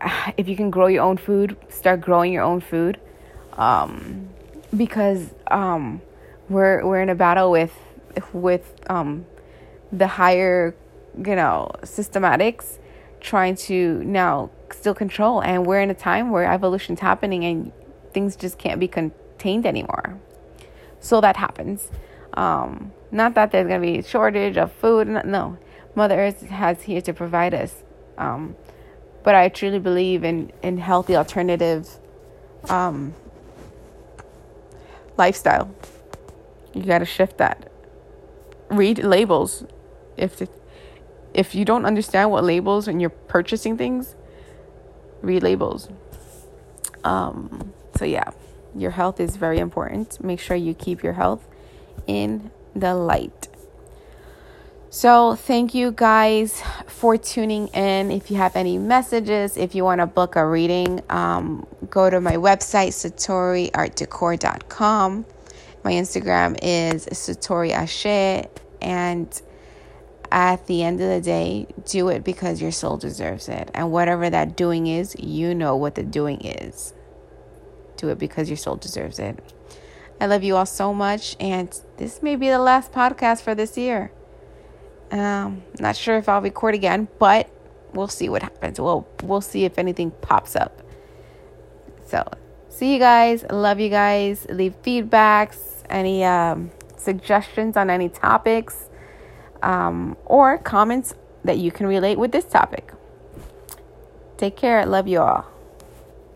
If 0.36 0.48
you 0.48 0.56
can 0.56 0.70
grow 0.70 0.86
your 0.86 1.02
own 1.02 1.16
food, 1.16 1.56
start 1.68 2.00
growing 2.00 2.32
your 2.32 2.44
own 2.44 2.60
food. 2.60 3.00
Um, 3.54 4.28
because 4.76 5.34
um, 5.50 6.00
we're 6.48 6.86
we're 6.86 7.00
in 7.00 7.08
a 7.08 7.14
battle 7.14 7.50
with 7.50 7.74
with 8.32 8.74
um, 8.88 9.26
the 9.92 10.06
higher, 10.06 10.74
you 11.16 11.34
know, 11.34 11.70
systematics 11.82 12.78
trying 13.20 13.56
to 13.56 14.02
now 14.04 14.50
still 14.72 14.94
control. 14.94 15.40
And 15.40 15.66
we're 15.66 15.80
in 15.80 15.90
a 15.90 15.94
time 15.94 16.30
where 16.30 16.44
evolution's 16.50 17.00
happening 17.00 17.44
and 17.44 17.72
things 18.12 18.36
just 18.36 18.58
can't 18.58 18.78
be 18.78 18.88
contained 18.88 19.66
anymore. 19.66 20.18
So 21.00 21.20
that 21.20 21.36
happens. 21.36 21.90
Um, 22.34 22.92
not 23.10 23.34
that 23.34 23.50
there's 23.50 23.68
to 23.68 23.78
be 23.80 23.98
a 23.98 24.02
shortage 24.02 24.56
of 24.56 24.72
food. 24.72 25.08
No, 25.08 25.58
Mother 25.94 26.18
Earth 26.18 26.42
has 26.48 26.82
here 26.82 27.00
to 27.02 27.12
provide 27.12 27.54
us. 27.54 27.82
But 29.22 29.34
I 29.34 29.48
truly 29.48 29.78
believe 29.78 30.24
in, 30.24 30.52
in 30.62 30.78
healthy 30.78 31.16
alternative 31.16 31.88
um, 32.68 33.14
lifestyle. 35.16 35.74
You 36.74 36.82
got 36.84 36.98
to 36.98 37.04
shift 37.04 37.38
that. 37.38 37.70
Read 38.70 38.98
labels. 38.98 39.64
If 40.16 40.36
the, 40.36 40.48
if 41.34 41.54
you 41.54 41.64
don't 41.64 41.84
understand 41.84 42.30
what 42.30 42.44
labels 42.44 42.86
when 42.86 43.00
you're 43.00 43.10
purchasing 43.10 43.76
things, 43.76 44.14
read 45.22 45.42
labels. 45.42 45.88
Um, 47.04 47.72
so 47.96 48.04
yeah, 48.04 48.30
your 48.74 48.92
health 48.92 49.20
is 49.20 49.36
very 49.36 49.58
important. 49.58 50.22
Make 50.22 50.40
sure 50.40 50.56
you 50.56 50.74
keep 50.74 51.02
your 51.02 51.14
health 51.14 51.46
in 52.06 52.50
the 52.74 52.94
light. 52.94 53.48
So, 54.90 55.34
thank 55.34 55.74
you 55.74 55.92
guys 55.92 56.62
for 56.86 57.18
tuning 57.18 57.68
in. 57.68 58.10
If 58.10 58.30
you 58.30 58.38
have 58.38 58.56
any 58.56 58.78
messages, 58.78 59.58
if 59.58 59.74
you 59.74 59.84
want 59.84 60.00
to 60.00 60.06
book 60.06 60.34
a 60.34 60.46
reading, 60.46 61.02
um, 61.10 61.66
go 61.90 62.08
to 62.08 62.22
my 62.22 62.36
website, 62.36 62.94
satoriartdecor.com. 62.94 65.26
My 65.84 65.92
Instagram 65.92 66.58
is 66.62 67.04
Satori 67.06 67.72
Ashe. 67.72 68.46
And 68.80 69.42
at 70.32 70.66
the 70.66 70.82
end 70.82 71.02
of 71.02 71.10
the 71.10 71.20
day, 71.20 71.66
do 71.84 72.08
it 72.08 72.24
because 72.24 72.62
your 72.62 72.72
soul 72.72 72.96
deserves 72.96 73.50
it. 73.50 73.70
And 73.74 73.92
whatever 73.92 74.30
that 74.30 74.56
doing 74.56 74.86
is, 74.86 75.14
you 75.18 75.54
know 75.54 75.76
what 75.76 75.96
the 75.96 76.02
doing 76.02 76.40
is. 76.40 76.94
Do 77.98 78.08
it 78.08 78.18
because 78.18 78.48
your 78.48 78.56
soul 78.56 78.76
deserves 78.76 79.18
it. 79.18 79.38
I 80.18 80.24
love 80.24 80.42
you 80.42 80.56
all 80.56 80.64
so 80.64 80.94
much. 80.94 81.36
And 81.38 81.78
this 81.98 82.22
may 82.22 82.36
be 82.36 82.48
the 82.48 82.58
last 82.58 82.90
podcast 82.90 83.42
for 83.42 83.54
this 83.54 83.76
year. 83.76 84.12
Um, 85.10 85.62
not 85.78 85.96
sure 85.96 86.16
if 86.16 86.28
I'll 86.28 86.42
record 86.42 86.74
again, 86.74 87.08
but 87.18 87.50
we'll 87.92 88.08
see 88.08 88.28
what 88.28 88.42
happens. 88.42 88.78
We'll 88.80 89.08
we'll 89.22 89.40
see 89.40 89.64
if 89.64 89.78
anything 89.78 90.10
pops 90.20 90.54
up. 90.56 90.82
So, 92.04 92.26
see 92.68 92.92
you 92.94 92.98
guys. 92.98 93.44
Love 93.50 93.80
you 93.80 93.90
guys. 93.90 94.46
Leave 94.48 94.80
feedbacks, 94.82 95.58
any 95.88 96.24
um, 96.24 96.70
suggestions 96.96 97.76
on 97.76 97.90
any 97.90 98.08
topics, 98.08 98.88
um, 99.62 100.16
or 100.24 100.58
comments 100.58 101.14
that 101.44 101.58
you 101.58 101.70
can 101.70 101.86
relate 101.86 102.18
with 102.18 102.32
this 102.32 102.44
topic. 102.44 102.92
Take 104.36 104.56
care. 104.56 104.84
Love 104.86 105.08
you 105.08 105.20
all. 105.20 105.57